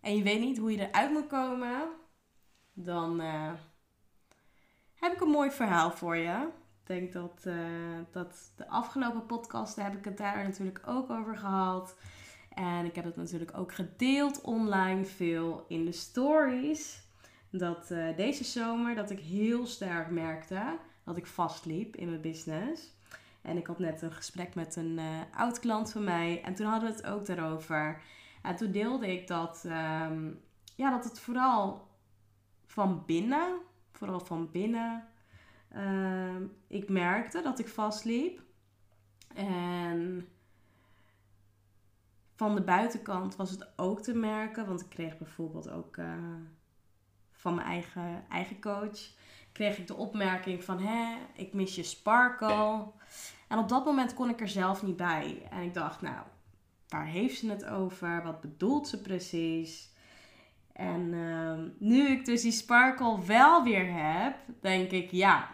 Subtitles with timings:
[0.00, 1.88] en je weet niet hoe je eruit moet komen,
[2.72, 3.52] dan eh,
[4.94, 6.48] heb ik een mooi verhaal voor je.
[6.80, 7.54] Ik denk dat, eh,
[8.10, 11.96] dat de afgelopen podcasten heb ik het daar natuurlijk ook over gehad.
[12.50, 17.08] En ik heb het natuurlijk ook gedeeld online, veel in de stories.
[17.50, 22.98] Dat eh, deze zomer dat ik heel sterk merkte dat ik vastliep in mijn business.
[23.42, 25.00] En ik had net een gesprek met een
[25.36, 26.42] oud klant van mij.
[26.42, 28.02] En toen hadden we het ook daarover.
[28.42, 30.30] En toen deelde ik dat, ehm,
[30.76, 31.88] ja, dat het vooral
[32.66, 33.58] van binnen,
[33.92, 35.08] vooral van binnen,
[35.68, 38.42] ehm, ik merkte dat ik vastliep.
[39.34, 40.28] En
[42.40, 44.66] van de buitenkant was het ook te merken.
[44.66, 46.14] Want ik kreeg bijvoorbeeld ook uh,
[47.32, 49.10] van mijn eigen, eigen coach...
[49.52, 50.78] kreeg ik de opmerking van...
[50.78, 52.86] Hé, ik mis je sparkle.
[53.48, 55.42] En op dat moment kon ik er zelf niet bij.
[55.50, 56.26] En ik dacht, nou,
[56.90, 58.22] waar heeft ze het over?
[58.22, 59.90] Wat bedoelt ze precies?
[60.72, 65.48] En uh, nu ik dus die sparkle wel weer heb, denk ik, ja,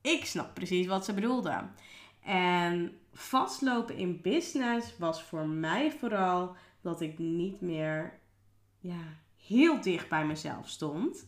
[0.00, 1.68] ik snap precies wat ze bedoelde.
[2.22, 8.20] En vastlopen in business was voor mij vooral dat ik niet meer
[8.78, 9.02] ja,
[9.46, 11.26] heel dicht bij mezelf stond.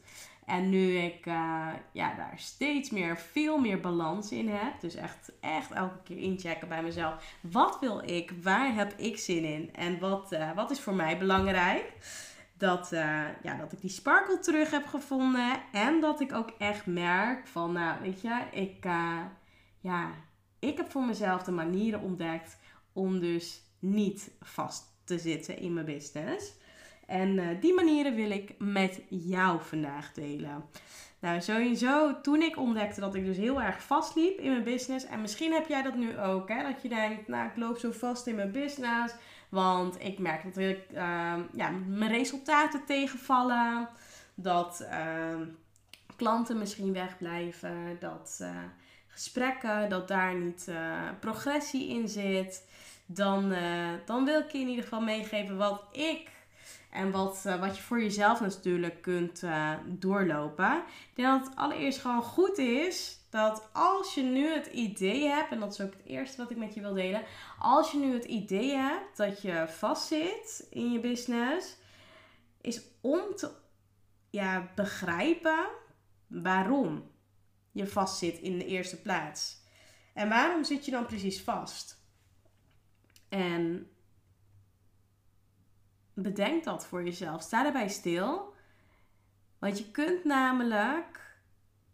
[0.48, 4.80] En nu ik uh, ja, daar steeds meer, veel meer balans in heb.
[4.80, 7.36] Dus echt, echt elke keer inchecken bij mezelf.
[7.40, 8.32] Wat wil ik?
[8.42, 9.74] Waar heb ik zin in?
[9.74, 11.92] En wat, uh, wat is voor mij belangrijk?
[12.56, 15.60] Dat, uh, ja, dat ik die sparkle terug heb gevonden.
[15.72, 18.84] En dat ik ook echt merk van, nou weet je, ik,
[19.80, 20.10] ja,
[20.58, 22.58] ik heb voor mezelf de manieren ontdekt
[22.92, 26.52] om dus niet vast te zitten in mijn business.
[27.08, 30.64] En uh, die manieren wil ik met jou vandaag delen.
[31.20, 35.06] Nou, sowieso, toen ik ontdekte dat ik dus heel erg vastliep in mijn business.
[35.06, 36.62] En misschien heb jij dat nu ook, hè?
[36.62, 39.14] Dat je denkt, nou, ik loop zo vast in mijn business.
[39.48, 43.88] Want ik merk dat ik, uh, ja, mijn resultaten tegenvallen.
[44.34, 45.40] Dat uh,
[46.16, 47.96] klanten misschien wegblijven.
[48.00, 48.50] Dat uh,
[49.08, 50.70] gesprekken, dat daar niet
[51.20, 52.68] progressie in zit.
[53.06, 53.54] Dan,
[54.04, 56.36] dan wil ik je in ieder geval meegeven wat ik
[56.90, 60.76] en wat, uh, wat je voor jezelf natuurlijk kunt uh, doorlopen.
[60.76, 65.50] Ik denk dat het allereerst gewoon goed is dat als je nu het idee hebt,
[65.50, 67.22] en dat is ook het eerste wat ik met je wil delen.
[67.58, 71.76] Als je nu het idee hebt dat je vastzit in je business,
[72.60, 73.50] is om te
[74.30, 75.66] ja, begrijpen
[76.26, 77.10] waarom
[77.72, 79.62] je vastzit in de eerste plaats.
[80.14, 82.02] En waarom zit je dan precies vast?
[83.28, 83.90] En
[86.22, 87.42] bedenk dat voor jezelf.
[87.42, 88.54] Sta erbij stil.
[89.58, 91.36] Want je kunt namelijk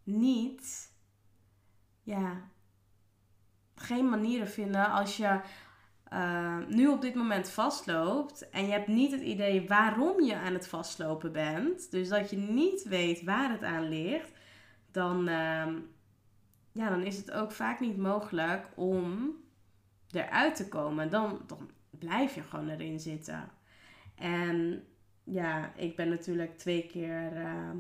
[0.03, 0.93] niet,
[2.03, 2.43] ja,
[3.75, 5.41] geen manieren vinden als je
[6.13, 10.53] uh, nu op dit moment vastloopt en je hebt niet het idee waarom je aan
[10.53, 14.33] het vastlopen bent, dus dat je niet weet waar het aan ligt,
[14.91, 15.67] dan, uh,
[16.73, 19.35] ja, dan is het ook vaak niet mogelijk om
[20.11, 21.11] eruit te komen.
[21.11, 23.51] Dan, dan blijf je gewoon erin zitten.
[24.15, 24.85] En
[25.25, 27.71] ja, ik ben natuurlijk twee keer uh,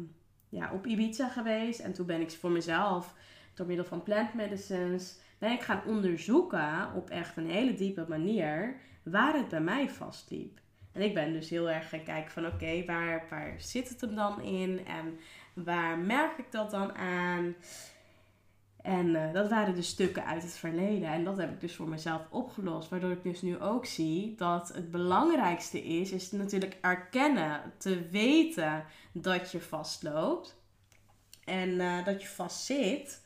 [0.49, 1.81] ja, op Ibiza geweest.
[1.81, 3.15] En toen ben ik voor mezelf,
[3.55, 8.77] door middel van plant medicines, ben ik gaan onderzoeken op echt een hele diepe manier
[9.03, 10.61] waar het bij mij vastliep.
[10.93, 14.15] En ik ben dus heel erg gaan kijken van oké, waar, waar zit het hem
[14.15, 14.87] dan in?
[14.87, 15.19] En
[15.65, 17.55] waar merk ik dat dan aan?
[18.85, 21.09] En uh, dat waren de stukken uit het verleden.
[21.09, 22.89] En dat heb ik dus voor mezelf opgelost.
[22.89, 28.85] Waardoor ik dus nu ook zie dat het belangrijkste is, is natuurlijk erkennen, te weten
[29.13, 30.57] dat je vastloopt.
[31.45, 33.25] En uh, dat je vast zit.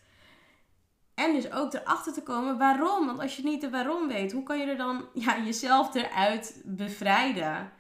[1.15, 3.07] En dus ook erachter te komen waarom.
[3.07, 6.63] Want als je niet de waarom weet, hoe kan je er dan ja, jezelf eruit
[6.65, 7.73] bevrijden?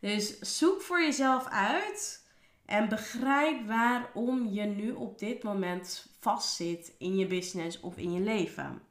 [0.00, 2.21] Dus zoek voor jezelf uit
[2.72, 8.20] en begrijp waarom je nu op dit moment vastzit in je business of in je
[8.20, 8.82] leven.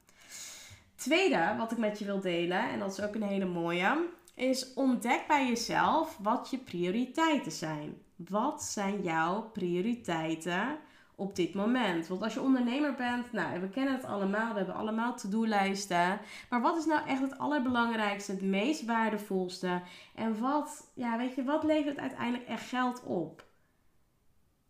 [0.94, 4.74] Tweede, wat ik met je wil delen, en dat is ook een hele mooie, is
[4.74, 7.94] ontdek bij jezelf wat je prioriteiten zijn.
[8.16, 10.78] Wat zijn jouw prioriteiten
[11.14, 12.06] op dit moment.
[12.06, 16.20] Want als je ondernemer bent, nou, we kennen het allemaal, we hebben allemaal to-do-lijsten.
[16.50, 19.80] Maar wat is nou echt het allerbelangrijkste, het meest waardevolste?
[20.14, 23.50] En wat, ja, weet je, wat levert uiteindelijk echt geld op?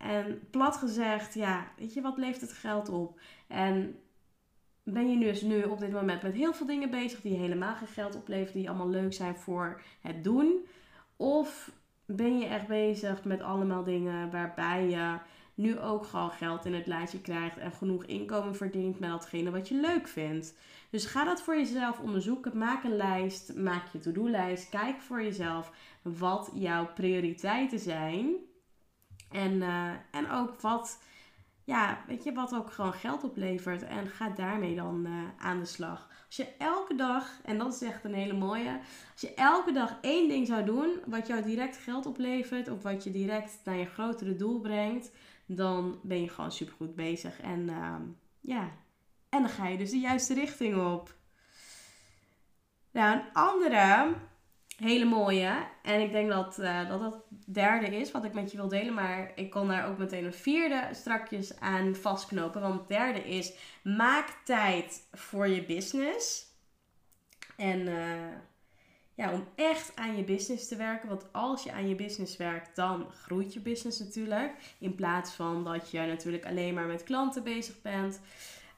[0.02, 3.20] En plat gezegd, ja, weet je, wat levert het geld op?
[3.46, 3.98] En
[4.82, 7.88] ben je dus nu op dit moment met heel veel dingen bezig die helemaal geen
[7.88, 10.66] geld opleveren, die allemaal leuk zijn voor het doen?
[11.16, 11.72] Of
[12.04, 15.18] ben je echt bezig met allemaal dingen waarbij je
[15.54, 19.68] nu ook gewoon geld in het lijstje krijgt en genoeg inkomen verdient met datgene wat
[19.68, 20.54] je leuk vindt.
[20.90, 22.58] Dus ga dat voor jezelf onderzoeken.
[22.58, 24.68] Maak een lijst, maak je to-do-lijst.
[24.68, 25.72] Kijk voor jezelf
[26.02, 28.34] wat jouw prioriteiten zijn.
[29.32, 31.02] En, uh, en ook wat,
[31.64, 33.82] ja, weet je, wat ook gewoon geld oplevert.
[33.82, 36.10] En ga daarmee dan uh, aan de slag.
[36.26, 38.80] Als je elke dag, en dat is echt een hele mooie,
[39.12, 43.04] als je elke dag één ding zou doen wat jou direct geld oplevert of wat
[43.04, 45.10] je direct naar je grotere doel brengt,
[45.46, 47.40] dan ben je gewoon super goed bezig.
[47.40, 47.94] En uh,
[48.40, 48.70] ja,
[49.28, 51.14] en dan ga je dus de juiste richting op.
[52.90, 54.14] Nou, een andere
[54.82, 55.66] hele mooie.
[55.82, 57.14] En ik denk dat, uh, dat het
[57.46, 58.94] derde is wat ik met je wil delen.
[58.94, 62.60] Maar ik kon daar ook meteen een vierde strakjes aan vastknopen.
[62.60, 63.52] Want het derde is:
[63.82, 66.50] maak tijd voor je business.
[67.56, 68.34] En uh,
[69.14, 71.08] ja, om echt aan je business te werken.
[71.08, 74.52] Want als je aan je business werkt, dan groeit je business natuurlijk.
[74.78, 78.20] In plaats van dat je natuurlijk alleen maar met klanten bezig bent.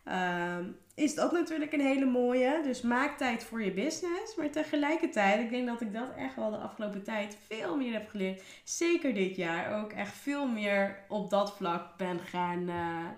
[0.08, 0.58] Uh,
[0.94, 2.60] is dat natuurlijk een hele mooie.
[2.62, 4.36] Dus maak tijd voor je business.
[4.36, 8.08] Maar tegelijkertijd, ik denk dat ik dat echt wel de afgelopen tijd veel meer heb
[8.08, 8.42] geleerd.
[8.64, 12.68] Zeker dit jaar ook echt veel meer op dat vlak ben gaan.
[12.68, 13.08] Uh,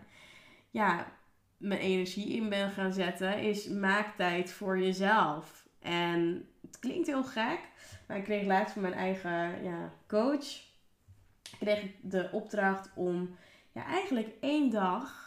[0.71, 1.07] ja,
[1.57, 3.39] mijn energie in ben gaan zetten.
[3.39, 5.67] Is maak tijd voor jezelf.
[5.81, 7.61] En het klinkt heel gek.
[8.07, 10.65] Maar ik kreeg laatst van mijn eigen ja, coach.
[11.59, 13.37] Kreeg ik de opdracht om
[13.73, 15.26] ja, eigenlijk één dag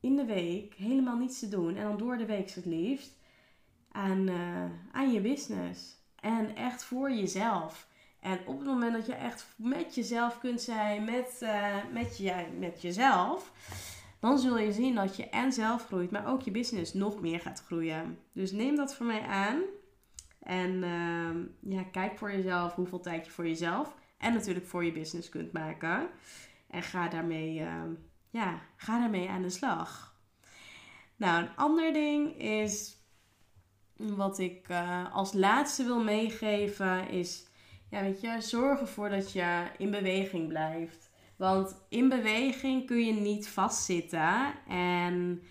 [0.00, 1.76] in de week helemaal niets te doen.
[1.76, 3.16] En dan door de week het liefst.
[3.92, 5.96] Aan, uh, aan je business.
[6.20, 7.88] En echt voor jezelf.
[8.20, 12.46] En op het moment dat je echt met jezelf kunt zijn, met, uh, met, je,
[12.58, 13.52] met jezelf,
[14.20, 17.40] dan zul je zien dat je en zelf groeit, maar ook je business nog meer
[17.40, 18.18] gaat groeien.
[18.32, 19.60] Dus neem dat voor mij aan.
[20.42, 24.92] En uh, ja, kijk voor jezelf hoeveel tijd je voor jezelf en natuurlijk voor je
[24.92, 26.08] business kunt maken.
[26.70, 27.66] En ga daarmee
[28.30, 30.16] ja, ga daarmee aan de slag.
[31.16, 32.96] Nou, een ander ding is
[33.96, 37.46] wat ik uh, als laatste wil meegeven is,
[37.90, 41.10] ja, weet je, zorg ervoor dat je in beweging blijft.
[41.36, 44.54] Want in beweging kun je niet vastzitten.
[44.68, 45.42] En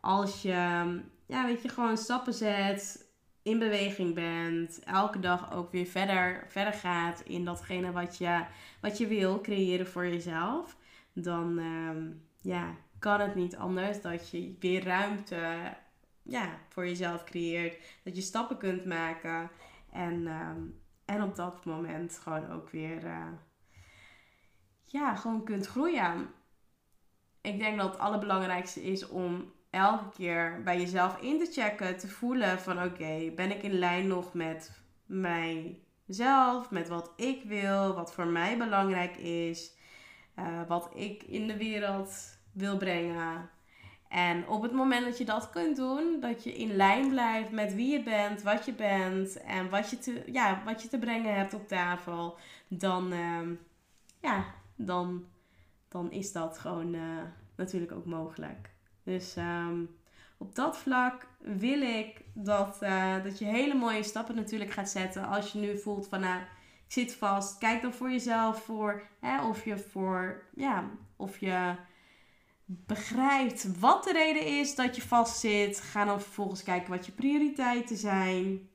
[0.00, 3.06] als je, ja, weet je, gewoon stappen zet,
[3.42, 8.44] in beweging bent, elke dag ook weer verder, verder gaat in datgene wat je,
[8.80, 10.76] wat je wil creëren voor jezelf,
[11.22, 15.76] dan, uh, ja, kan het niet anders dat je weer ruimte
[16.22, 17.76] ja, voor jezelf creëert.
[18.02, 19.50] Dat je stappen kunt maken.
[19.92, 20.60] En, ehm,
[21.04, 23.26] en op dat moment gewoon ook weer uh,
[24.82, 26.28] ja, gewoon kunt groeien.
[27.40, 31.98] Ik denk dat het allerbelangrijkste is om elke keer bij jezelf in te checken.
[31.98, 36.70] Te voelen van oké, ben ik in lijn nog met mijzelf.
[36.70, 37.94] Met wat ik wil.
[37.94, 39.75] Wat voor mij belangrijk is.
[40.38, 43.50] Uh, wat ik in de wereld wil brengen.
[44.08, 47.74] En op het moment dat je dat kunt doen, dat je in lijn blijft met
[47.74, 51.34] wie je bent, wat je bent en wat je te, ja, wat je te brengen
[51.34, 52.38] hebt op tafel,
[52.68, 53.48] dan, uh,
[54.20, 54.44] ja,
[54.76, 55.24] dan,
[55.88, 57.22] dan is dat gewoon uh,
[57.56, 58.70] natuurlijk ook mogelijk.
[59.02, 59.96] Dus um,
[60.36, 65.26] op dat vlak wil ik dat, uh, dat je hele mooie stappen natuurlijk gaat zetten.
[65.26, 66.40] Als je nu voelt van, nou,
[66.86, 67.58] zit vast.
[67.58, 71.74] Kijk dan voor jezelf voor, hè, of je voor, ja, of je
[72.64, 75.80] begrijpt wat de reden is dat je vastzit.
[75.80, 78.68] Ga dan vervolgens kijken wat je prioriteiten zijn.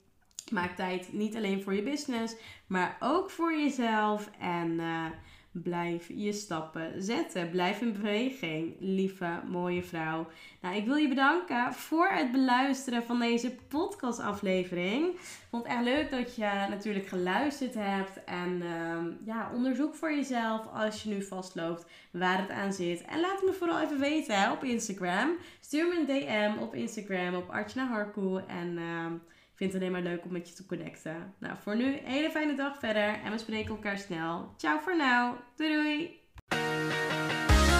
[0.52, 2.36] Maak tijd niet alleen voor je business,
[2.68, 4.30] maar ook voor jezelf.
[4.40, 5.06] En uh,
[5.52, 7.50] blijf je stappen zetten.
[7.50, 10.28] Blijf in beweging, lieve mooie vrouw.
[10.62, 15.08] Nou, ik wil je bedanken voor het beluisteren van deze podcastaflevering.
[15.08, 18.24] Ik vond het echt leuk dat je natuurlijk geluisterd hebt.
[18.24, 23.02] En uh, ja, onderzoek voor jezelf als je nu vastloopt waar het aan zit.
[23.02, 25.30] En laat me vooral even weten op Instagram.
[25.60, 28.44] Stuur me een DM op Instagram op Archana Harkoe.
[28.48, 28.78] En...
[28.78, 29.06] Uh,
[29.62, 31.34] vind het alleen maar leuk om met je te connecten.
[31.40, 34.54] Nou, voor nu, een hele fijne dag verder en we spreken elkaar snel.
[34.58, 35.38] Ciao voor nu.
[35.56, 36.20] Doei doei.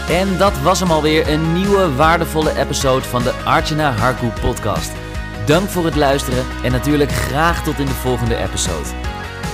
[0.10, 4.92] En dat was hem alweer, een nieuwe waardevolle episode van de Archana Harku podcast.
[5.46, 8.88] Dank voor het luisteren en natuurlijk graag tot in de volgende episode.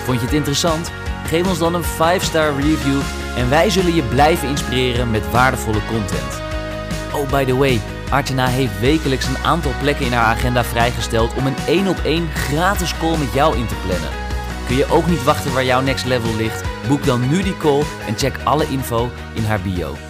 [0.05, 0.91] Vond je het interessant?
[1.25, 3.01] Geef ons dan een 5-star review
[3.38, 6.41] en wij zullen je blijven inspireren met waardevolle content.
[7.13, 11.45] Oh, by the way, Artjana heeft wekelijks een aantal plekken in haar agenda vrijgesteld om
[11.45, 14.09] een één op één gratis call met jou in te plannen.
[14.67, 16.63] Kun je ook niet wachten waar jouw next level ligt?
[16.87, 20.06] Boek dan nu die call en check alle info in haar bio.